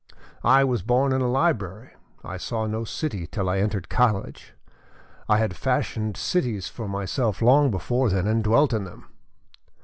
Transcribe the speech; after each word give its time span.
I 0.43 0.63
was 0.63 0.81
born 0.81 1.13
in 1.13 1.21
a 1.21 1.29
library. 1.29 1.91
I 2.23 2.37
saw 2.37 2.65
no 2.65 2.83
city 2.85 3.27
till 3.27 3.47
I 3.47 3.59
entered 3.59 3.87
college. 3.87 4.55
I 5.29 5.37
had 5.37 5.55
fashioned 5.55 6.17
cities 6.17 6.67
for 6.67 6.87
myself 6.87 7.39
long 7.39 7.69
before 7.69 8.09
then, 8.09 8.25
and 8.25 8.43
dwelt 8.43 8.73
in 8.73 8.83
them." 8.83 9.09